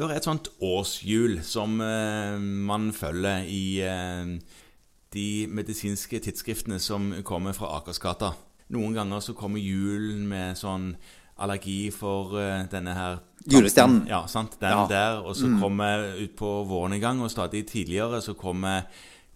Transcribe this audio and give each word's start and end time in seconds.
Det 0.00 0.06
er 0.08 0.16
et 0.16 0.24
sånt 0.24 0.46
årshjul 0.64 1.42
som 1.44 1.74
eh, 1.84 2.38
man 2.40 2.86
følger 2.96 3.42
i 3.44 3.64
eh, 3.84 4.30
de 5.12 5.24
medisinske 5.52 6.22
tidsskriftene 6.24 6.78
som 6.80 7.10
kommer 7.26 7.52
fra 7.52 7.74
Akersgata. 7.76 8.30
Noen 8.72 8.94
ganger 8.96 9.20
så 9.20 9.34
kommer 9.36 9.60
julen 9.60 10.22
med 10.30 10.56
sånn 10.56 10.94
allergi 11.40 11.90
for 11.92 12.32
eh, 12.40 12.62
denne 12.72 12.94
her 12.96 13.18
Julestjernen. 13.44 14.06
Ja, 14.08 14.22
sant. 14.28 14.56
Den 14.60 14.72
Ja. 14.72 14.86
der. 14.88 15.20
Og 15.20 15.36
så 15.36 15.52
kommer 15.60 16.14
utpå 16.16 16.64
våren 16.68 16.96
en 16.96 17.00
gang, 17.04 17.20
og 17.20 17.30
stadig 17.32 17.66
tidligere 17.68 18.22
så 18.24 18.32
kommer 18.32 18.88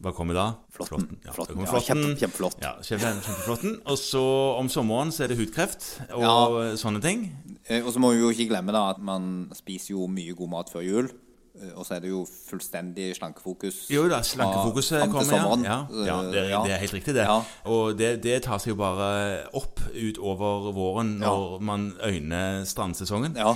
Hva 0.02 0.12
kommer 0.12 0.34
da? 0.34 0.46
Flåtten. 0.74 1.16
Ja, 1.24 1.32
Flåtten. 1.32 1.60
Ja, 1.64 1.80
kjempe- 1.80 2.16
kjempeflott. 2.18 2.56
Ja, 2.60 2.72
kjempe, 2.82 3.12
kjempeflåtten. 3.24 3.76
Og 3.86 3.96
så 3.96 4.22
om 4.58 4.68
sommeren 4.68 5.12
så 5.14 5.24
er 5.24 5.28
det 5.28 5.38
hudkreft 5.38 6.00
og 6.12 6.20
Ja. 6.20 6.74
sånne 6.76 7.00
ting. 7.00 7.30
Eh, 7.68 7.80
Og 7.86 7.92
så 7.94 7.98
må 8.00 8.10
vi 8.12 8.18
jo 8.20 8.30
ikke 8.30 8.48
glemme 8.50 8.72
da 8.72 8.90
at 8.90 8.98
man 9.00 9.50
spiser 9.54 9.90
jo 9.94 10.06
mye 10.08 10.34
god 10.36 10.50
mat 10.50 10.68
før 10.72 10.82
jul. 10.84 11.08
Eh, 11.54 11.70
Og 11.78 11.86
så 11.86 11.94
er 11.94 12.00
det 12.00 12.10
jo 12.10 12.24
fullstendig 12.26 13.12
slankefokus. 13.16 13.84
Jo 13.90 14.08
da, 14.10 14.22
slankefokuset 14.26 15.04
kommer, 15.12 15.62
ja. 15.64 15.76
ja. 15.90 16.04
Ja, 16.08 16.16
det, 16.30 16.40
er, 16.40 16.50
Eh, 16.58 16.64
det 16.66 16.72
er 16.74 16.82
helt 16.82 16.94
riktig, 16.96 17.14
det. 17.14 17.26
Ja. 17.28 17.40
Og 17.70 17.96
det, 17.98 18.22
det 18.24 18.42
tar 18.42 18.58
seg 18.58 18.72
jo 18.74 18.78
bare 18.80 19.46
opp 19.54 19.80
utover 19.94 20.72
våren 20.74 21.16
når 21.22 21.60
man 21.62 21.92
øyner 22.02 22.64
strandsesongen. 22.66 23.36
Ja. 23.38 23.54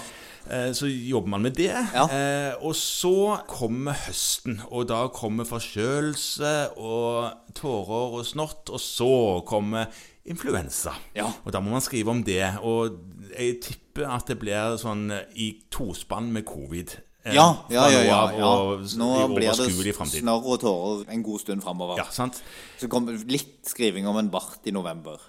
Eh, 0.50 0.70
Så 0.72 0.86
jobber 0.86 1.28
man 1.28 1.42
med 1.42 1.56
det. 1.58 1.72
Ja. 1.94 2.06
Eh, 2.06 2.54
Og 2.62 2.74
så 2.78 3.38
kommer 3.48 3.92
høsten, 4.06 4.60
og 4.70 4.86
da 4.88 5.06
kommer 5.08 5.44
forkjølelse 5.44 6.54
og 6.78 7.32
tårer 7.54 8.14
og 8.20 8.26
snott, 8.26 8.70
og 8.70 8.80
så 8.80 9.42
kommer 9.46 9.86
influensa. 10.28 10.92
Ja. 11.16 11.26
Og 11.44 11.52
da 11.52 11.60
må 11.60 11.70
man 11.72 11.80
skrive 11.84 12.10
om 12.12 12.22
det. 12.24 12.44
Og 12.62 12.98
jeg 13.38 13.60
tipper 13.64 14.08
at 14.14 14.26
det 14.28 14.38
blir 14.38 14.76
sånn 14.80 15.10
i 15.34 15.52
tospann 15.72 16.30
med 16.32 16.44
covid. 16.48 16.98
Eh, 17.28 17.34
Ja, 17.36 17.48
ja, 17.70 17.86
ja. 17.92 18.02
ja, 18.08 18.20
ja. 18.38 18.52
Nå 18.98 19.10
blir 19.34 19.48
det 19.52 20.12
snørr 20.12 20.44
og 20.44 20.60
tårer 20.62 21.10
en 21.14 21.24
god 21.26 21.42
stund 21.44 21.64
framover. 21.64 22.00
Ja, 22.00 22.08
sant? 22.14 22.40
Så 22.80 22.88
kom 22.92 23.08
litt 23.08 23.68
skriving 23.68 24.08
om 24.08 24.18
en 24.20 24.30
bart 24.32 24.66
i 24.66 24.74
november. 24.74 25.20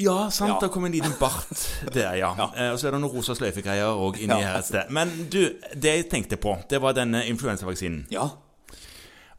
Ja, 0.00 0.30
sant. 0.32 0.54
Ja. 0.54 0.58
Det 0.62 0.70
kom 0.72 0.84
en 0.88 0.92
liten 0.92 1.12
bart 1.20 1.50
der, 1.94 2.14
ja. 2.16 2.30
ja. 2.38 2.70
og 2.72 2.78
så 2.80 2.88
er 2.88 2.96
det 2.96 3.02
noen 3.02 3.12
rosa 3.12 3.34
sløyfegreier 3.36 3.90
òg 4.00 4.22
inni 4.22 4.38
her 4.40 4.60
et 4.60 4.68
sted. 4.70 4.88
Men 4.96 5.12
du, 5.32 5.42
det 5.76 5.96
jeg 5.96 6.06
tenkte 6.12 6.38
på, 6.40 6.56
det 6.70 6.80
var 6.80 6.96
denne 6.96 7.26
influensavaksinen. 7.28 8.06
Ja. 8.14 8.30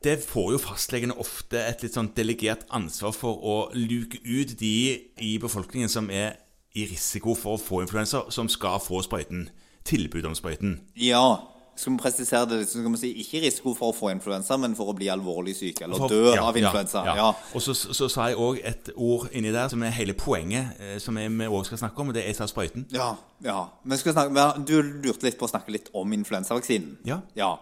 Det 0.02 0.18
får 0.26 0.52
jo 0.56 0.60
fastlegene 0.62 1.14
ofte 1.22 1.62
et 1.62 1.84
litt 1.86 1.98
sånn 1.98 2.10
delegert 2.18 2.64
ansvar 2.74 3.14
for 3.14 3.38
å 3.38 3.56
luke 3.78 4.18
ut 4.26 4.56
de 4.58 4.76
i 5.22 5.36
befolkningen 5.42 5.90
som 5.94 6.10
er 6.10 6.40
i 6.74 6.88
risiko 6.90 7.36
for 7.38 7.58
å 7.58 7.62
få 7.62 7.82
influensa, 7.84 8.24
som 8.34 8.50
skal 8.50 8.80
få 8.82 9.02
sprøyten. 9.06 9.50
Tilbud 9.86 10.26
om 10.30 10.38
sprøyten. 10.38 10.80
ja. 10.96 11.48
Skal 11.82 11.96
vi 11.96 11.98
presisere 12.04 12.46
det, 12.46 12.58
så 12.70 12.78
skal 12.78 12.94
vi 12.94 13.00
si 13.02 13.10
ikke 13.24 13.40
risiko 13.42 13.72
for 13.74 13.90
å 13.90 13.96
få 13.98 14.12
influensa, 14.14 14.54
men 14.62 14.76
for 14.78 14.92
å 14.92 14.94
bli 14.94 15.08
alvorlig 15.10 15.56
syk 15.58 15.80
eller 15.82 15.98
For- 15.98 16.12
dø 16.14 16.34
ja, 16.36 16.44
av 16.46 16.58
influensa. 16.60 17.02
Ja, 17.08 17.16
Ja. 17.18 17.30
Og 17.58 17.62
så, 17.66 17.74
så 17.74 18.06
sa 18.12 18.28
jeg 18.30 18.38
òg 18.38 18.60
et 18.70 18.92
ord 18.96 19.32
inni 19.34 19.50
der 19.56 19.72
som 19.74 19.82
er 19.88 19.90
hele 19.96 20.14
poenget, 20.14 20.78
eh, 20.80 21.00
som 21.02 21.18
vi 21.18 21.48
òg 21.48 21.66
skal 21.66 21.82
snakke 21.82 22.04
om, 22.04 22.12
og 22.12 22.14
det 22.14 22.22
er 22.24 22.28
jeg 22.30 22.38
sa 22.38 22.46
sprøyten. 22.52 22.86
Ja, 22.94 23.16
ja. 23.44 23.64
Men 23.84 23.98
skal 23.98 24.14
snakke, 24.14 24.46
du 24.70 24.76
lurte 24.84 25.26
litt 25.26 25.40
på 25.42 25.48
å 25.50 25.52
snakke 25.56 25.74
litt 25.74 25.90
om 25.98 26.14
influensavaksinen. 26.14 27.00
Ja. 27.10 27.22
ja. 27.36 27.56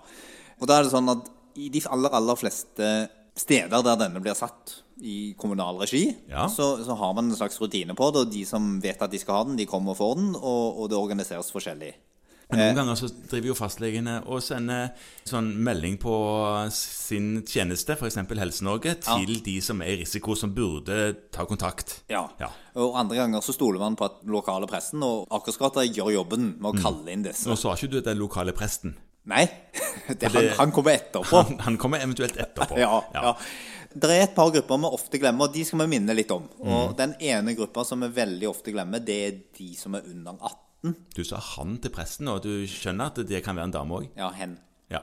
Og 0.59 0.67
da 0.67 0.79
er 0.81 0.83
det 0.83 0.91
sånn 0.91 1.09
at 1.15 1.31
i 1.55 1.69
de 1.71 1.81
aller, 1.87 2.11
aller 2.19 2.35
fleste 2.35 2.91
steder 3.39 3.81
der 3.87 3.95
denne 4.03 4.19
blir 4.19 4.35
satt 4.35 4.81
i 4.99 5.33
kommunal 5.39 5.79
regi, 5.79 6.09
Ja. 6.27 6.49
så, 6.51 6.73
så 6.83 6.91
har 6.99 7.13
man 7.15 7.29
en 7.31 7.35
slags 7.39 7.55
rutine 7.61 7.95
på 7.95 8.11
det, 8.11 8.25
og 8.27 8.31
de 8.35 8.43
som 8.43 8.81
vet 8.83 8.99
at 9.01 9.11
de 9.15 9.19
skal 9.21 9.37
ha 9.39 9.43
den, 9.47 9.55
de 9.55 9.65
kommer 9.65 9.95
og 9.95 9.97
får 10.01 10.15
den, 10.19 10.33
og, 10.35 10.81
og 10.83 10.89
det 10.91 10.99
organiseres 10.99 11.51
forskjellig. 11.55 11.93
Men 12.49 12.59
Eh. 12.59 12.65
noen 12.73 12.75
ganger 12.79 12.95
så 12.97 13.07
driver 13.29 13.47
jo 13.47 13.53
fastlegene 13.53 14.13
og 14.25 14.41
sender 14.41 14.89
sånn 15.29 15.51
melding 15.61 15.99
på 16.01 16.13
sin 16.73 17.43
tjeneste, 17.45 17.93
f.eks. 17.93 18.15
Helse-Norge, 18.15 18.95
til 19.05 19.35
de 19.45 19.59
som 19.61 19.81
er 19.85 19.91
i 19.93 19.99
risiko, 20.01 20.33
som 20.35 20.53
burde 20.55 21.15
ta 21.31 21.45
kontakt. 21.45 21.99
Ja. 22.09 22.23
Ja. 22.39 22.47
Og 22.75 22.95
andre 22.97 23.17
ganger 23.21 23.43
så 23.45 23.53
stoler 23.53 23.77
man 23.79 23.95
på 23.99 24.05
at 24.05 24.23
lokale 24.25 24.65
pressen 24.67 25.03
og 25.05 25.27
Akersgata 25.29 25.83
gjør 25.85 26.11
jobben 26.15 26.55
med 26.59 26.71
å 26.71 26.73
Mm. 26.75 26.81
kalle 26.81 27.11
inn 27.13 27.23
disse. 27.23 27.45
Nå 27.47 27.55
sa 27.57 27.75
ikke 27.75 27.89
du 27.91 28.01
den 28.01 28.17
lokale 28.17 28.51
presten. 28.51 28.95
Nei, 29.27 29.45
det, 30.07 30.31
han, 30.31 30.41
det- 30.41 30.57
han 30.57 30.71
kommer 30.71 30.97
etterpå. 30.97 31.43
Han, 31.45 31.59
han 31.59 31.77
kommer 31.77 31.99
eventuelt 31.99 32.35
etterpå. 32.35 32.77
Ja, 32.85 33.03
ja. 33.13 33.35
Det 33.93 34.09
er 34.09 34.21
et 34.23 34.35
par 34.35 34.49
grupper 34.53 34.77
vi 34.77 34.89
ofte 34.93 35.19
glemmer, 35.19 35.45
og 35.49 35.53
de 35.53 35.63
skal 35.65 35.79
vi 35.81 35.87
minne 35.99 36.13
litt 36.15 36.29
om. 36.31 36.43
Mm. 36.61 36.67
Og 36.73 36.97
Den 36.97 37.13
ene 37.19 37.55
gruppa 37.57 37.83
som 37.85 37.99
vi 38.01 38.07
veldig 38.07 38.47
ofte 38.49 38.71
glemmer, 38.73 38.99
det 39.05 39.15
er 39.27 39.37
de 39.57 39.75
som 39.75 39.93
er 39.95 40.01
under 40.09 40.33
18. 40.33 40.57
Du 41.15 41.23
sa 41.27 41.39
han 41.57 41.77
til 41.83 41.91
presten, 41.91 42.27
og 42.31 42.41
du 42.45 42.63
skjønner 42.69 43.11
at 43.11 43.19
det 43.27 43.41
kan 43.43 43.55
være 43.57 43.67
en 43.69 43.73
dame 43.75 43.97
òg? 43.99 44.05
Ja, 44.17 44.29
hen. 44.37 44.57
Ja. 44.91 45.01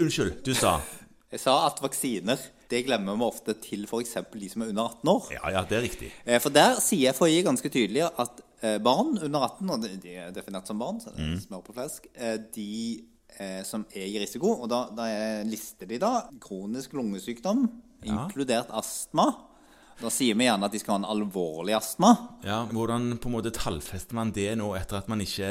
Unnskyld, 0.00 0.38
du 0.46 0.54
sa 0.56 0.78
Jeg 1.32 1.38
sa 1.44 1.52
at 1.68 1.78
vaksiner 1.82 2.40
det 2.70 2.84
glemmer 2.86 3.14
vi 3.18 3.22
ofte 3.26 3.54
til 3.62 3.84
f.eks. 3.86 4.14
de 4.34 4.48
som 4.50 4.62
er 4.62 4.70
under 4.72 4.88
18 4.96 5.10
år. 5.10 5.24
Ja, 5.34 5.50
ja, 5.56 5.60
det 5.66 5.76
er 5.76 5.82
riktig. 5.84 6.08
Eh, 6.24 6.38
For 6.42 6.50
der 6.54 6.76
sier 6.82 7.12
FHI 7.14 7.40
ganske 7.46 7.70
tydelig 7.70 8.04
at 8.08 8.40
eh, 8.62 8.78
barn 8.82 9.12
under 9.18 9.44
18, 9.46 9.70
og 9.74 9.86
de 10.04 10.12
er 10.14 10.30
definert 10.34 10.66
som 10.70 10.78
barn, 10.78 10.98
så 11.02 11.10
det 11.14 11.22
er 11.26 11.40
smør 11.42 11.62
på 11.66 11.74
flesk, 11.76 12.06
eh, 12.14 12.36
de 12.54 12.70
som 13.64 13.84
er 13.96 14.04
i 14.10 14.18
risiko, 14.20 14.50
og 14.60 14.66
da, 14.68 14.80
da 14.92 15.04
er- 15.08 15.44
lister 15.48 15.86
de 15.88 15.96
da 16.02 16.26
kronisk 16.42 16.92
lungesykdom, 16.98 17.62
inkludert 18.04 18.68
astma. 18.76 19.28
Da 20.00 20.08
sier 20.12 20.36
vi 20.38 20.46
gjerne 20.46 20.64
at 20.68 20.72
de 20.74 20.80
skal 20.80 20.96
ha 20.96 21.00
en 21.02 21.10
alvorlig 21.12 21.74
astma. 21.76 22.14
Ja, 22.46 22.62
Hvordan 22.72 23.12
på 23.20 23.28
en 23.28 23.36
måte 23.36 23.52
tallfester 23.52 24.16
man 24.16 24.32
det 24.36 24.50
nå, 24.60 24.72
etter 24.78 25.00
at 25.02 25.08
man 25.12 25.20
ikke 25.24 25.50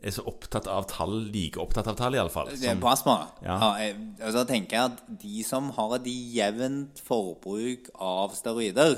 er 0.00 0.14
så 0.14 0.24
opptatt 0.28 0.68
av 0.70 0.86
tall, 0.88 1.26
like 1.32 1.60
opptatt 1.60 1.88
av 1.90 1.96
tall 1.98 2.16
iallfall? 2.16 2.48
Er 2.56 2.78
På 2.80 2.88
astma? 2.92 3.16
Ja. 3.44 3.56
jeg, 3.80 3.96
altså, 4.20 4.44
tenker 4.48 4.76
jeg 4.76 4.92
at 4.94 5.00
de 5.22 5.44
som 5.44 5.70
har 5.76 5.96
et 5.98 6.08
jevnt 6.36 7.00
forbruk 7.04 7.90
av 8.00 8.32
steroider, 8.36 8.96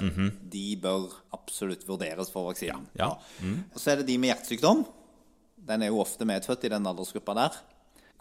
de 0.53 0.65
bør 0.82 1.09
absolutt 1.34 1.87
vurderes 1.88 2.31
for 2.34 2.50
vaksinen. 2.50 2.87
Ja. 2.99 3.12
Ja. 3.14 3.43
Mm. 3.43 3.60
Og 3.75 3.82
så 3.82 3.94
er 3.94 4.03
det 4.03 4.09
de 4.10 4.19
med 4.22 4.32
hjertesykdom. 4.34 4.84
Den 5.62 5.82
er 5.87 5.93
jo 5.93 6.00
ofte 6.03 6.26
medfødt 6.26 6.66
i 6.66 6.72
den 6.75 6.87
aldersgruppa 6.91 7.34
der. 7.38 7.59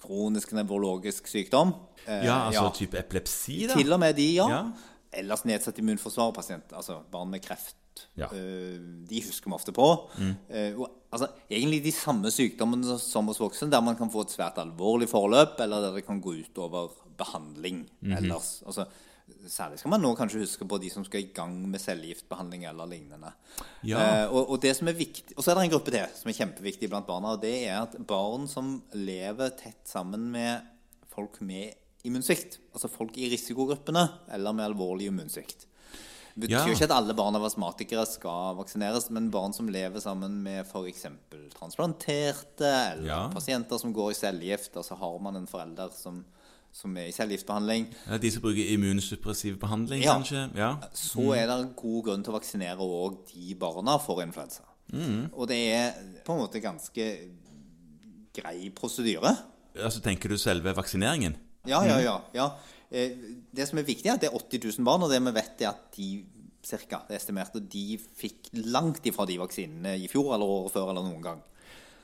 Kronisk 0.01 0.53
nevrologisk 0.57 1.27
sykdom. 1.29 1.73
Eh, 2.07 2.25
Ja, 2.25 2.47
altså 2.47 2.63
ja. 2.65 2.71
type 2.73 2.97
epilepsi, 2.97 3.67
da? 3.69 3.75
Til 3.77 3.93
og 3.93 3.99
med 4.01 4.15
de, 4.17 4.29
ja. 4.37 4.47
Ja. 4.49 4.61
Ellers 5.13 5.43
nedsatt 5.43 5.77
immunforsvar, 5.81 6.31
pasient, 6.33 6.71
altså 6.73 7.01
barn 7.11 7.29
med 7.33 7.43
kreft. 7.43 7.75
Ja. 8.15 8.29
Mm. 8.31 8.37
eh, 8.37 9.07
de 9.09 9.21
husker 9.25 9.49
vi 9.51 9.55
ofte 9.57 9.73
på. 9.75 9.87
Mm. 10.17 10.35
og, 10.79 10.87
altså, 11.11 11.27
egentlig 11.51 11.81
de 11.83 11.91
samme 11.91 12.31
sykdommene 12.31 12.97
som 12.99 13.27
hos 13.27 13.39
voksne, 13.41 13.69
der 13.69 13.81
man 13.83 13.97
kan 13.99 14.09
få 14.09 14.21
et 14.23 14.31
svært 14.33 14.57
alvorlig 14.63 15.09
forløp, 15.11 15.59
eller 15.59 15.81
der 15.81 15.97
det 15.99 16.05
kan 16.07 16.21
gå 16.23 16.33
ut 16.39 16.57
over 16.57 16.89
behandling 17.19 17.83
Mhm. 18.01 18.13
ellers. 18.17 18.63
Altså, 18.65 18.85
særlig 19.47 19.79
skal 19.79 19.89
man 19.91 20.01
nå 20.01 20.15
kanskje 20.15 20.39
huske 20.41 20.65
på 20.67 20.79
de 20.81 20.89
som 20.89 21.03
skal 21.05 21.21
i 21.21 21.31
gang 21.35 21.53
med 21.69 21.79
cellegiftbehandling 21.79 22.65
eller 22.65 22.85
lignende. 22.87 23.33
Ja. 23.83 23.99
Eh, 24.23 24.31
og, 24.33 24.49
og 24.51 24.61
det 24.61 24.75
som 24.77 24.87
er 24.87 24.93
viktig 24.97 25.35
Og 25.37 25.43
så 25.43 25.51
er 25.51 25.55
det 25.55 25.63
en 25.67 25.71
gruppe 25.75 25.91
til 25.91 26.07
som 26.15 26.29
er 26.31 26.39
kjempeviktig 26.39 26.89
blant 26.89 27.07
barna, 27.07 27.35
og 27.35 27.41
det 27.41 27.67
er 27.67 27.81
at 27.83 27.95
barn 28.07 28.47
som 28.47 28.81
lever 28.93 29.49
tett 29.59 29.83
sammen 29.87 30.31
med 30.31 30.61
folk 31.11 31.39
med 31.41 31.73
immunsvikt, 32.07 32.59
altså 32.73 32.89
folk 32.89 33.17
i 33.17 33.29
risikogruppene 33.31 34.07
eller 34.33 34.53
med 34.53 34.65
alvorlig 34.71 35.07
immunsvikt. 35.11 35.67
Det 36.33 36.47
betyr 36.47 36.67
Ja. 36.67 36.73
ikke 36.73 36.83
at 36.87 36.91
alle 36.95 37.13
barn 37.13 37.35
av 37.35 37.43
astmatikere 37.43 38.05
skal 38.07 38.55
vaksineres, 38.55 39.09
men 39.11 39.29
barn 39.29 39.51
som 39.53 39.67
lever 39.67 39.99
sammen 39.99 40.41
med 40.43 40.65
f.eks. 40.65 41.05
transplanterte, 41.59 42.69
eller 42.93 43.07
Ja. 43.07 43.29
pasienter 43.29 43.77
som 43.77 43.93
går 43.93 44.11
i 44.11 44.13
cellegift, 44.13 44.73
altså 44.77 44.95
har 44.97 45.19
man 45.19 45.35
en 45.35 45.47
forelder 45.47 45.89
som, 45.93 46.23
som 46.71 46.95
er 46.97 47.07
i 47.09 47.11
cellegiftbehandling, 47.11 47.87
Ja, 48.07 48.17
De 48.17 48.31
som 48.31 48.41
bruker 48.41 48.63
immunsuppressiv 48.73 49.59
behandling, 49.59 50.03
kanskje? 50.03 50.49
Ja. 50.55 50.77
så 50.93 51.33
er 51.35 51.47
det 51.47 51.75
god 51.75 52.03
grunn 52.05 52.23
til 52.23 52.33
å 52.33 52.39
vaksinere 52.39 52.77
òg 52.79 53.17
de 53.33 53.53
barna 53.55 53.97
for 53.99 54.21
influensa. 54.21 54.61
Og 55.33 55.47
det 55.47 55.73
er 55.73 55.93
på 56.25 56.33
en 56.33 56.39
måte 56.47 56.61
ganske 56.61 57.29
grei 58.33 58.69
prosedyre. 58.69 59.37
Altså, 59.75 60.01
Tenker 60.01 60.29
du 60.29 60.37
selve 60.37 60.73
vaksineringen? 60.75 61.35
Ja, 61.69 61.83
ja, 61.85 61.99
ja. 62.01 62.15
ja. 62.33 62.47
Eh, 62.91 63.11
Det 63.53 63.67
som 63.69 63.77
er 63.79 63.83
viktig, 63.87 64.07
er 64.09 64.15
at 64.17 64.21
det 64.23 64.31
er 64.31 64.37
80 64.37 64.63
000 64.79 64.85
barn, 64.87 65.03
og 65.05 65.11
det 65.11 65.21
vi 65.21 65.33
vet, 65.35 65.61
er 65.61 65.69
at 65.69 65.91
de 65.95 66.07
cirka, 66.63 67.01
det 67.07 67.15
er 67.15 67.19
estimert, 67.21 67.55
og 67.57 67.67
de 67.73 67.97
fikk 67.97 68.51
langt 68.69 69.05
ifra 69.09 69.25
de 69.25 69.37
vaksinene 69.41 69.95
i 69.97 70.07
fjor 70.11 70.33
eller 70.35 70.45
året 70.45 70.73
før 70.75 70.91
eller 70.91 71.05
noen 71.07 71.21
gang. 71.25 71.39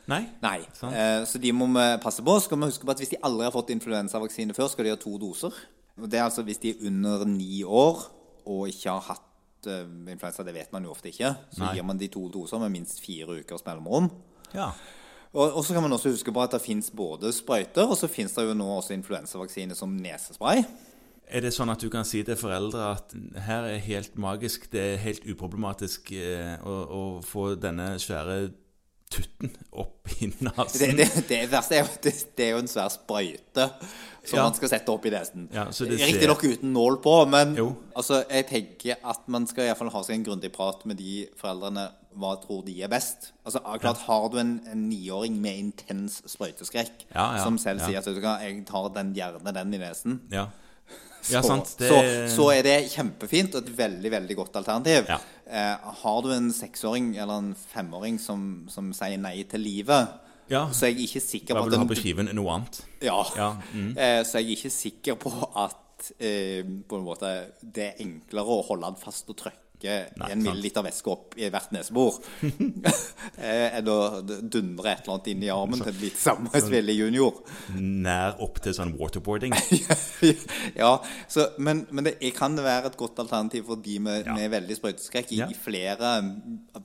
Nei? 0.08 0.22
Nei. 0.42 0.60
Eh, 0.88 1.26
Så 1.28 1.38
de 1.44 1.52
må 1.52 1.68
vi 1.68 1.86
passe 2.02 2.24
på. 2.24 2.38
Skal 2.42 2.58
vi 2.62 2.70
huske 2.70 2.86
på 2.88 2.92
at 2.94 2.98
Hvis 3.02 3.10
de 3.12 3.20
aldri 3.22 3.44
har 3.44 3.52
fått 3.52 3.70
influensavaksine 3.76 4.54
før, 4.56 4.70
skal 4.72 4.86
de 4.86 4.94
ha 4.96 5.00
to 5.02 5.18
doser. 5.20 5.52
Det 5.98 6.14
er 6.20 6.24
altså 6.30 6.44
hvis 6.48 6.60
de 6.62 6.70
er 6.72 6.88
under 6.88 7.26
ni 7.26 7.64
år 7.64 8.06
og 8.48 8.68
ikke 8.70 8.90
har 8.94 9.02
hatt 9.02 9.68
eh, 9.68 9.84
influensa. 10.14 10.44
Det 10.48 10.54
vet 10.56 10.72
man 10.72 10.84
jo 10.88 10.92
ofte 10.94 11.10
ikke. 11.12 11.34
Så 11.52 11.66
Nei. 11.66 11.74
gir 11.76 11.84
man 11.84 11.98
de 12.00 12.08
to 12.08 12.30
doser 12.32 12.60
med 12.60 12.72
minst 12.72 13.02
fire 13.04 13.36
ukers 13.42 13.66
mellomrom. 13.66 14.08
Ja. 14.54 14.72
Og, 15.34 15.58
så 15.66 15.74
kan 15.76 15.84
man 15.84 15.94
også 15.94 16.10
huske 16.14 16.32
på 16.34 16.42
at 16.42 16.52
det 16.56 16.62
fins 16.64 16.92
både 16.96 17.34
sprøyter, 17.36 17.84
og 17.88 17.98
så 18.00 18.08
fins 18.10 18.34
det 18.38 18.46
jo 18.48 18.54
nå 18.58 18.68
også 18.78 18.94
influensavaksine 18.96 19.76
som 19.76 19.92
nesespray. 20.00 20.64
Er 21.28 21.44
det 21.44 21.52
sånn 21.54 21.70
at 21.74 21.82
du 21.84 21.90
kan 21.92 22.06
si 22.08 22.22
til 22.24 22.38
foreldre 22.40 22.86
at 22.94 23.12
her 23.44 23.66
er 23.74 23.82
helt 23.84 24.16
magisk, 24.18 24.70
det 24.72 24.84
er 24.94 25.02
helt 25.04 25.26
uproblematisk 25.28 26.14
eh, 26.16 26.56
å, 26.64 26.78
å 26.88 27.02
få 27.28 27.50
denne 27.60 27.98
svære 28.00 28.46
tutten 29.12 29.52
opp 29.72 30.08
i 30.20 30.28
Det, 30.32 30.42
nesen. 30.48 30.96
det, 31.00 31.08
det 31.30 31.42
verste 31.52 31.76
er 31.78 31.84
jo 31.84 31.90
at 31.92 32.02
det, 32.08 32.14
det 32.36 32.46
er 32.48 32.54
jo 32.56 32.62
en 32.64 32.72
svær 32.72 32.90
sprøyte 32.92 33.68
som 34.28 34.40
Ja. 34.40 34.44
man 34.44 34.56
skal 34.58 34.72
sette 34.74 34.92
opp 34.92 35.06
i 35.08 35.12
nesen. 35.14 35.46
Ja, 35.56 35.68
Riktignok 35.72 36.44
uten 36.44 36.74
nål 36.76 36.98
på, 37.04 37.14
men 37.32 37.54
altså, 37.96 38.24
jeg 38.28 38.48
tenker 38.50 38.98
at 39.08 39.28
man 39.32 39.48
skal 39.48 39.70
i 39.70 39.76
fall 39.80 39.92
ha 39.94 40.02
seg 40.04 40.18
en 40.18 40.26
grundig 40.28 40.52
prat 40.56 40.84
med 40.88 41.00
de 41.00 41.22
foreldrene 41.40 41.86
hva 42.18 42.36
tror 42.42 42.64
de 42.66 42.76
er 42.84 42.92
best. 42.92 43.32
Altså, 43.46 43.62
klart 43.82 44.04
Har 44.06 44.30
du 44.34 44.40
en, 44.42 44.56
niåring 44.88 45.38
med 45.42 45.60
intens 45.62 46.22
sprøyteskrekk 46.28 47.08
Ja, 47.14 47.38
ja, 47.38 47.44
som 47.44 47.60
selv 47.62 47.84
sier 47.86 48.02
at 48.02 48.08
du 48.08 48.22
jeg 48.22 48.64
tar 48.68 48.90
den 48.96 49.14
gjerne 49.18 49.54
den 49.56 49.78
i 49.78 49.82
nesen, 49.82 50.22
Ja. 50.34 50.48
ja, 51.34 51.42
så, 51.42 51.48
sant. 51.50 51.74
Det, 51.80 51.90
så, 51.90 51.98
så 52.36 52.46
er 52.56 52.62
det 52.64 52.76
kjempefint 52.94 53.56
og 53.58 53.66
et 53.66 53.74
veldig 53.78 54.12
veldig 54.14 54.38
godt 54.40 54.62
alternativ. 54.62 55.10
Eh, 55.48 55.90
har 56.04 56.22
du 56.24 56.32
en 56.36 56.54
seksåring 56.56 57.18
eller 57.18 57.42
en 57.42 57.52
femåring 57.56 58.20
som, 58.22 58.66
som 58.72 58.94
sier 58.96 59.20
nei 59.20 59.42
til 59.50 59.66
livet, 59.66 60.16
ja. 60.52 60.68
så 60.72 60.88
er 60.88 60.94
jeg 60.94 61.10
ikke 61.10 61.24
sikker 61.24 61.52
på 61.52 61.58
Da 61.58 61.64
på 61.64 61.68
vil 61.68 61.76
du 61.76 61.82
ha 61.82 61.90
på 61.90 62.00
skiven 62.00 62.32
noe 62.38 62.56
annet. 62.56 62.82
ja, 63.04 63.20
Ja, 63.36 63.50
mm. 63.74 63.92
eh, 64.04 64.22
Så 64.24 64.40
jeg 64.40 64.48
er 64.48 64.56
ikke 64.56 64.74
sikker 64.78 65.20
på 65.20 65.34
at 65.60 66.12
eh, 66.20 66.64
på 66.64 67.00
en 67.00 67.08
måte 67.08 67.32
det 67.62 67.90
er 67.92 68.04
enklere 68.06 68.60
å 68.60 68.64
holde 68.68 68.92
den 68.92 69.02
fast 69.02 69.30
og 69.32 69.40
trykke 69.44 69.67
Nei, 69.78 70.32
en 70.34 70.42
milliliter 70.42 70.82
væske 70.82 71.12
opp 71.14 71.36
i 71.38 71.50
hvert 71.54 71.70
nesebor 71.76 72.16
eller 73.38 73.76
enn 73.78 73.90
å 73.92 73.98
dundre 74.26 74.90
et 74.96 75.04
eller 75.04 75.14
annet 75.14 75.28
inn 75.34 75.44
i 75.46 75.52
armen 75.54 75.80
til 75.84 75.92
en 75.92 76.00
liten 76.02 76.22
samarbeidsvillig 76.22 76.96
junior. 76.98 77.38
Nær 77.78 78.40
opp 78.44 78.58
til 78.66 78.74
sånn 78.74 78.96
waterboarding. 78.98 79.54
ja, 80.82 80.92
så, 81.30 81.46
men, 81.62 81.84
men 81.94 82.08
det 82.10 82.32
kan 82.38 82.58
være 82.58 82.90
et 82.92 82.98
godt 83.00 83.22
alternativ 83.24 83.68
for 83.70 83.82
de 83.86 84.00
med, 84.04 84.26
Ja. 84.28 84.34
med 84.36 84.50
veldig 84.52 84.76
sprøyteskrekk 84.80 85.32
i, 85.36 85.42
Ja. 85.44 85.48
i 85.54 85.58
flere, 85.58 86.16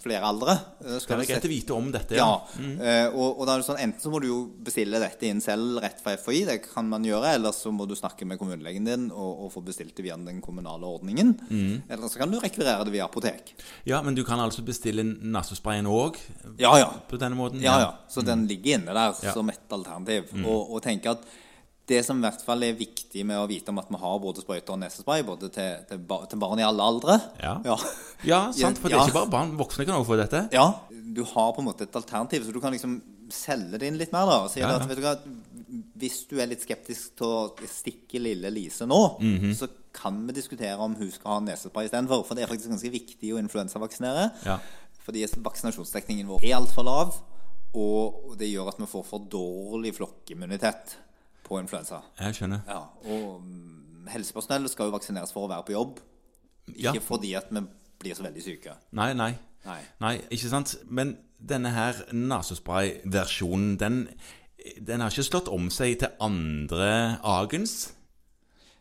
flere 0.02 0.28
aldre. 0.28 0.58
Skal 1.00 1.22
Det 1.22 1.30
er 1.30 1.32
greit 1.34 1.48
å 1.48 1.52
vite 1.54 1.76
om 1.78 1.90
dette. 1.94 2.18
Ja, 2.20 2.30
Mm. 2.52 2.74
eh, 2.84 3.06
og, 3.14 3.38
og 3.40 3.46
da 3.46 3.54
er 3.54 3.62
det 3.62 3.66
sånn, 3.66 3.78
enten 3.80 4.00
så 4.02 4.10
må 4.12 4.20
du 4.20 4.26
jo 4.28 4.38
bestille 4.64 4.98
dette 5.00 5.24
inn 5.26 5.40
selv 5.40 5.78
rett 5.82 6.00
fra 6.04 6.12
FHI, 6.20 6.42
det 6.48 6.56
kan 6.66 6.88
man 6.90 7.04
gjøre, 7.06 7.34
eller 7.38 7.54
så 7.56 7.72
må 7.72 7.86
du 7.88 7.94
snakke 7.96 8.26
med 8.28 8.38
kommunelegen 8.40 8.84
din 8.84 9.06
og, 9.10 9.46
og 9.46 9.52
få 9.54 9.62
bestilt 9.64 9.94
det 9.96 10.04
via 10.04 10.16
den 10.20 10.40
kommunale 10.44 10.84
ordningen. 10.86 11.32
Mm. 11.48 11.82
Eller 11.88 12.08
så 12.12 12.18
kan 12.20 12.30
du 12.30 12.38
rekvirere 12.42 12.81
det 12.84 12.92
via 12.94 13.04
apotek. 13.06 13.52
Ja, 13.88 14.00
men 14.02 14.14
du 14.14 14.22
kan 14.24 14.40
altså 14.40 14.62
bestille 14.66 15.04
nassesprayen 15.04 15.86
òg 15.86 16.18
Ja, 16.58 16.74
ja. 16.78 16.90
på 17.08 17.18
denne 17.20 17.36
måten? 17.38 17.60
Ja, 17.62 17.78
ja. 17.80 17.92
Så 18.08 18.24
den 18.26 18.46
ligger 18.50 18.78
inne 18.78 18.92
der 18.92 19.12
Mm. 19.12 19.22
Ja. 19.22 19.30
Mm. 19.30 19.34
som 19.34 19.48
et 19.50 19.72
alternativ. 19.78 20.32
Og, 20.44 20.72
og 20.74 20.82
tenker 20.82 21.10
at 21.16 21.24
det 21.90 22.04
som 22.06 22.18
i 22.18 22.22
hvert 22.22 22.40
fall 22.46 22.62
er 22.62 22.76
viktig 22.78 23.24
med 23.26 23.36
å 23.40 23.48
vite 23.50 23.68
om 23.72 23.78
at 23.82 23.88
vi 23.90 23.98
har 23.98 24.18
både 24.22 24.40
sprøyter 24.44 24.70
og 24.72 24.78
nesespray, 24.78 25.24
både 25.26 25.48
til, 25.52 25.80
til, 25.88 25.98
bar 25.98 26.26
til 26.30 26.38
barn 26.38 26.60
i 26.62 26.62
alle 26.62 26.82
aldre 26.82 27.16
Ja. 27.42 27.56
ja. 27.70 27.76
Ja, 28.24 28.40
sant, 28.54 28.78
for 28.78 28.88
det 28.88 28.96
er 29.00 29.08
ikke 29.10 29.18
bare 29.18 29.32
barn. 29.34 29.56
Voksne 29.58 29.84
kan 29.84 29.98
også 29.98 30.12
få 30.12 30.18
dette. 30.20 30.44
Ja, 30.54 30.68
du 30.90 31.24
har 31.24 31.50
på 31.52 31.60
en 31.60 31.66
måte 31.66 31.82
et 31.88 31.96
alternativ, 31.98 32.46
så 32.46 32.52
du 32.54 32.60
kan 32.62 32.72
liksom 32.72 33.00
selge 33.32 33.78
det 33.80 33.88
inn 33.90 33.98
litt 33.98 34.12
mer. 34.14 34.26
da, 34.30 34.38
og 34.44 34.50
si 34.52 34.60
ja. 34.62 34.70
at 34.76 34.86
vet 34.88 35.00
du 35.00 35.02
hva, 35.02 35.16
Hvis 36.02 36.24
du 36.26 36.36
er 36.42 36.48
litt 36.50 36.64
skeptisk 36.64 37.14
til 37.20 37.26
å 37.30 37.68
stikke 37.70 38.18
lille 38.18 38.50
Lise 38.50 38.86
nå, 38.90 38.98
Mhm. 39.22 39.52
så 39.54 39.68
kan 39.94 40.16
vi 40.26 40.32
diskutere 40.32 40.76
om 40.80 40.94
hun 40.98 41.10
skal 41.12 41.30
ha 41.36 41.40
nesespray 41.40 41.86
istedenfor. 41.86 42.24
For 42.26 42.34
det 42.34 42.42
er 42.42 42.48
faktisk 42.50 42.70
ganske 42.72 42.90
viktig 42.90 43.30
å 43.34 43.38
influensavaksinere. 43.38 44.30
Ja. 44.44 44.58
Fordi 45.04 45.22
vaksinasjonsdekningen 45.26 46.26
vår 46.26 46.42
er 46.44 46.56
altfor 46.56 46.84
lav, 46.84 47.20
og 47.74 48.36
det 48.38 48.48
gjør 48.50 48.68
at 48.72 48.78
vi 48.78 48.86
får 48.86 49.04
for 49.06 49.18
dårlig 49.30 49.94
flokkimmunitet 49.94 50.96
på 51.44 51.60
influensa. 51.60 52.02
Jeg 52.20 52.34
skjønner. 52.34 52.62
Ja, 52.66 52.82
og 53.04 53.42
mm, 53.42 54.06
helsepersonell 54.08 54.68
skal 54.68 54.90
jo 54.90 54.96
vaksineres 54.98 55.32
for 55.32 55.46
å 55.46 55.50
være 55.50 55.66
på 55.66 55.72
jobb, 55.76 55.98
Ja. 56.76 56.92
ikke 56.92 57.02
fordi 57.02 57.34
at 57.36 57.50
vi 57.52 57.60
blir 58.00 58.14
så 58.14 58.22
veldig 58.22 58.42
syke. 58.42 58.76
Nei, 58.92 59.12
nei. 59.12 59.36
Nei. 59.64 59.80
Nei, 60.00 60.18
ikke 60.30 60.48
sant? 60.50 60.74
Men 60.90 61.16
denne 61.44 61.70
her 61.70 61.92
nasespray-versjonen, 62.12 63.76
den, 63.78 64.08
den 64.80 65.02
har 65.02 65.12
ikke 65.12 65.26
slått 65.26 65.50
om 65.52 65.68
seg 65.72 65.98
til 66.02 66.14
andre 66.22 67.18
agens. 67.22 67.92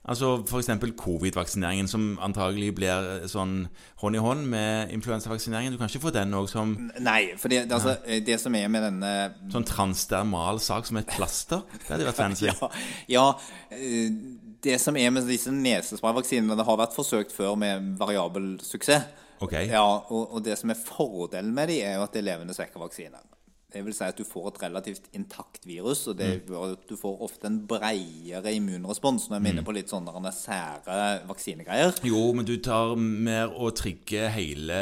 Altså 0.01 0.39
f.eks. 0.41 0.69
covid-vaksineringen, 0.97 1.85
som 1.87 2.05
antagelig 2.25 2.71
blir 2.79 3.27
sånn 3.29 3.67
hånd 4.01 4.17
i 4.17 4.21
hånd 4.23 4.47
med 4.49 4.93
influensavaksineringen. 4.95 5.75
Du 5.75 5.77
kan 5.77 5.91
ikke 5.91 6.07
få 6.07 6.13
den 6.15 6.33
òg 6.33 6.47
som 6.49 6.73
Nei, 6.97 7.35
for 7.37 7.53
det, 7.53 7.67
det, 7.69 7.77
altså, 7.77 8.21
det 8.25 8.37
som 8.41 8.57
er 8.57 8.71
med 8.73 8.87
denne 8.87 9.11
sånn 9.53 9.67
transdermal 9.69 10.57
sak 10.63 10.89
som 10.89 10.97
et 10.97 11.11
plaster. 11.13 11.61
Det 11.75 11.93
hadde 11.93 12.09
vært 12.09 12.21
fancy. 12.21 12.49
Ja, 12.51 12.71
ja 13.13 13.25
eh, 13.77 14.09
det 14.61 14.79
som 14.81 14.97
er 14.97 15.13
med 15.13 15.29
disse 15.29 15.53
nesesprayvaksinene 15.53 16.57
Det 16.57 16.65
har 16.65 16.77
vært 16.81 16.97
forsøkt 16.97 17.33
før 17.33 17.53
med 17.61 17.93
variabel 18.01 18.55
suksess. 18.65 19.05
Ok. 19.41 19.53
Ja, 19.69 19.85
og, 19.85 20.33
og 20.33 20.41
det 20.45 20.57
som 20.57 20.73
er 20.73 20.81
fordelen 20.81 21.53
med 21.53 21.69
de 21.69 21.77
er 21.85 21.99
jo 21.99 22.07
at 22.07 22.13
det 22.13 22.21
er 22.21 22.27
levende. 22.33 22.57
Det 23.71 23.85
vil 23.85 23.93
si 23.95 24.03
at 24.03 24.17
du 24.19 24.25
får 24.27 24.47
et 24.49 24.57
relativt 24.65 25.05
intakt 25.15 25.63
virus, 25.65 26.01
og 26.11 26.17
det 26.19 26.29
gjør 26.49 26.73
at 26.73 26.81
du 26.89 26.97
får 26.99 27.21
ofte 27.23 27.47
en 27.47 27.61
breiere 27.69 28.51
immunrespons. 28.57 29.29
Når 29.29 29.37
jeg 29.37 29.45
minner 29.45 29.63
på 29.63 29.75
litt 29.77 29.87
sånne 29.91 30.33
sære 30.35 30.97
vaksinegreier. 31.29 31.93
Jo, 32.03 32.33
men 32.35 32.45
du 32.45 32.57
tar 32.63 32.95
mer 32.99 33.47
å 33.55 33.71
trigger 33.75 34.27
hele 34.35 34.81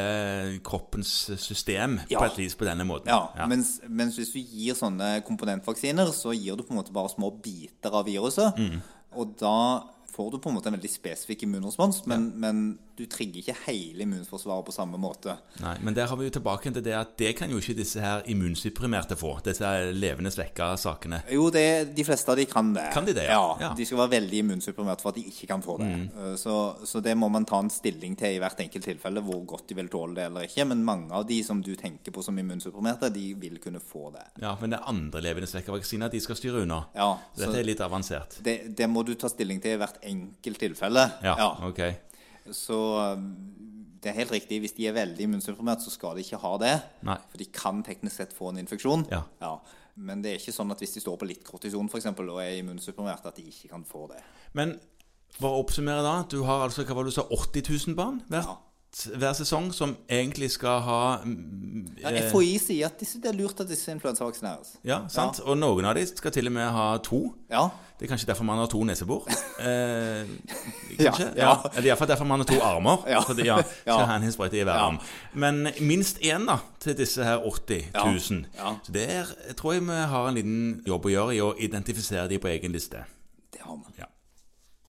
kroppens 0.66 1.12
system 1.38 2.00
Ja. 2.10 2.18
på 2.18 2.26
et 2.32 2.38
vis 2.38 2.54
på 2.58 2.66
denne 2.66 2.84
måten. 2.84 3.06
Ja, 3.08 3.46
Mens, 3.46 3.80
mens 3.88 4.16
hvis 4.18 4.32
du 4.34 4.40
gir 4.40 4.74
sånne 4.74 5.22
komponentvaksiner, 5.26 6.10
så 6.12 6.34
gir 6.34 6.56
du 6.56 6.62
på 6.64 6.74
en 6.74 6.80
måte 6.82 6.92
bare 6.92 7.08
små 7.14 7.30
biter 7.42 7.94
av 7.94 8.06
viruset. 8.06 8.58
Og 9.16 9.36
da 9.38 9.82
får 10.10 10.32
du 10.32 10.38
på 10.42 10.50
en 10.50 10.56
måte 10.58 10.66
en 10.66 10.74
veldig 10.74 10.90
spesifikk 10.90 11.44
immunrespons, 11.46 12.02
men, 12.06 12.32
men 12.36 12.78
du 13.00 13.06
trigger 13.10 13.40
ikke 13.42 13.56
hele 13.66 14.04
immunforsvaret 14.04 14.66
på 14.68 14.74
samme 14.74 14.98
måte. 15.00 15.34
Nei, 15.62 15.74
Men 15.84 15.96
der 15.96 16.06
har 16.10 16.18
vi 16.20 16.28
jo 16.28 16.34
tilbake 16.36 16.72
til 16.72 16.84
det 16.84 16.94
at 16.96 17.14
det 17.20 17.32
kan 17.38 17.50
jo 17.52 17.58
ikke 17.62 17.74
disse 17.78 18.00
her 18.02 18.22
immunsupprimerte 18.30 19.16
få. 19.18 19.32
Disse 19.46 19.70
levende 19.96 20.32
svekka 20.34 20.70
sakene. 20.80 21.22
Jo, 21.32 21.48
det, 21.54 21.94
de 21.96 22.04
fleste 22.06 22.32
av 22.32 22.38
de 22.40 22.46
kan 22.50 22.72
det. 22.76 22.86
Kan 22.94 23.08
de 23.08 23.14
det, 23.16 23.26
ja? 23.30 23.38
ja? 23.38 23.70
Ja. 23.70 23.72
De 23.78 23.86
skal 23.88 24.02
være 24.02 24.14
veldig 24.18 24.42
immunsupprimerte 24.44 25.04
for 25.04 25.12
at 25.14 25.20
de 25.20 25.24
ikke 25.30 25.48
kan 25.50 25.64
få 25.64 25.78
det. 25.80 25.88
Mm. 25.90 26.36
Så, 26.40 26.56
så 26.86 27.02
det 27.04 27.16
må 27.18 27.28
man 27.32 27.46
ta 27.48 27.60
en 27.62 27.72
stilling 27.72 28.16
til 28.20 28.36
i 28.36 28.42
hvert 28.42 28.60
enkelt 28.60 28.86
tilfelle, 28.90 29.22
hvor 29.24 29.42
godt 29.54 29.68
de 29.70 29.78
vil 29.80 29.90
tåle 29.92 30.18
det 30.18 30.28
eller 30.28 30.48
ikke. 30.48 30.66
Men 30.70 30.84
mange 30.86 31.14
av 31.16 31.26
de 31.28 31.40
som 31.46 31.62
du 31.64 31.72
tenker 31.80 32.14
på 32.14 32.24
som 32.26 32.38
immunsupprimerte, 32.40 33.10
de 33.14 33.26
vil 33.40 33.58
kunne 33.62 33.80
få 33.80 34.10
det. 34.14 34.26
Ja, 34.44 34.56
Men 34.60 34.74
det 34.74 34.80
er 34.80 34.90
andre 34.92 35.24
levende 35.24 35.48
svekka 35.50 35.72
vaksiner 35.74 36.12
de 36.12 36.20
skal 36.20 36.38
styre 36.38 36.64
unna. 36.66 36.82
Ja, 36.94 37.14
Så 37.34 37.46
dette 37.46 37.62
er 37.62 37.68
litt 37.72 37.80
avansert. 37.84 38.38
det, 38.44 38.76
det 38.76 38.88
må 38.90 39.02
du 39.06 39.14
ta 39.14 39.28
stilling 39.32 39.60
til 39.62 39.76
i 39.76 39.80
hvert 39.80 39.98
enkelt 40.06 40.58
tilfelle. 40.60 41.06
Ja, 41.24 41.36
ok. 41.66 41.80
Så 42.54 42.78
um, 43.16 43.26
det 44.00 44.12
er 44.12 44.20
helt 44.22 44.32
riktig. 44.34 44.60
Hvis 44.64 44.76
de 44.78 44.88
er 44.88 44.96
veldig 44.96 45.26
immunsupprimert, 45.26 45.84
så 45.84 45.92
skal 45.92 46.16
de 46.16 46.24
ikke 46.24 46.40
ha 46.40 46.54
det. 46.62 46.76
Nei. 47.06 47.18
For 47.32 47.42
de 47.42 47.48
kan 47.54 47.82
teknisk 47.86 48.16
sett 48.16 48.36
få 48.36 48.52
en 48.52 48.62
infeksjon. 48.62 49.04
Ja. 49.12 49.54
Men 50.00 50.22
det 50.24 50.32
er 50.32 50.40
ikke 50.40 50.54
sånn 50.56 50.72
at 50.72 50.80
hvis 50.80 50.96
de 50.96 51.02
står 51.04 51.18
på 51.20 51.28
litt 51.28 51.44
kortison 51.44 51.90
for 51.92 52.00
eksempel, 52.00 52.30
og 52.32 52.40
er 52.42 52.56
immunsupprimert, 52.62 53.26
at 53.28 53.36
de 53.36 53.44
ikke 53.50 53.74
kan 53.74 53.84
få 53.86 54.06
det. 54.12 54.22
Men 54.56 54.78
for 55.36 55.54
å 55.54 55.60
oppsummere 55.62 56.02
da. 56.04 56.16
Du 56.30 56.42
har 56.46 56.64
altså 56.64 56.84
hva 56.86 56.96
var 56.96 57.06
det 57.06 57.14
du 57.14 57.18
sa, 57.18 57.26
80 57.28 57.68
000 57.92 57.98
barn 57.98 58.20
hvert, 58.30 58.50
hver 58.90 59.32
sesong 59.38 59.68
som 59.74 59.92
egentlig 60.10 60.48
skal 60.50 60.80
ha 60.82 60.96
mm, 61.24 61.96
Ja, 62.02 62.10
eh, 62.10 62.24
FHI 62.32 62.56
sier 62.58 62.86
at 62.90 62.96
disse, 63.00 63.20
det 63.22 63.30
er 63.30 63.36
lurt 63.38 63.60
at 63.62 63.68
disse 63.70 63.92
influensavaksineres. 63.94 64.72
Ja, 64.84 65.04
sant? 65.08 65.38
Og 65.46 65.56
noen 65.58 65.84
av 65.86 65.94
de 65.94 66.02
skal 66.10 66.32
til 66.34 66.50
og 66.50 66.52
med 66.56 66.66
ha 66.74 66.88
to. 67.06 67.20
Ja. 67.50 67.68
Det 68.00 68.06
er 68.08 68.10
kanskje 68.14 68.26
derfor 68.32 68.44
man 68.48 68.58
har 68.58 68.66
to 68.72 68.80
nesebor. 68.88 69.26
Eh, 69.60 70.26
Ja, 70.98 71.10
kanskje? 71.12 71.26
ja. 71.36 71.52
Eller 71.76 71.90
iallfall 71.92 72.08
derfor 72.08 72.24
man 72.24 72.40
har 72.42 72.48
to 72.48 72.58
armer. 72.64 73.04
Ja. 73.08 73.20
Fordi, 73.28 73.44
ja, 73.46 73.58
skal 73.62 73.86
Ja. 73.92 74.04
ha 74.08 74.16
en 74.16 74.32
sprøyte 74.32 74.58
i 74.58 74.64
hver 74.64 74.74
Ja. 74.74 74.86
arm. 74.88 74.98
Men 75.34 75.68
minst 75.80 76.18
én 76.24 76.46
da, 76.48 76.58
til 76.80 76.96
disse 76.98 77.24
her 77.24 77.38
80 77.46 77.92
000. 77.94 78.46
Ja. 78.56 78.74
Så 78.82 78.92
det 78.92 79.06
er, 79.12 79.30
tror 79.56 79.72
jeg 79.76 79.82
vi 79.86 80.00
har 80.14 80.28
en 80.28 80.34
liten 80.34 80.82
jobb 80.86 81.06
å 81.06 81.12
gjøre 81.14 81.36
i 81.36 81.40
å 81.44 81.52
identifisere 81.60 82.26
de 82.28 82.38
på 82.40 82.48
egen 82.48 82.72
liste. 82.72 83.04
Det 83.52 83.60
har 83.62 83.76
vi. 83.76 83.94
Ja. 84.00 84.09